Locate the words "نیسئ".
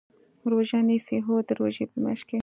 0.87-1.15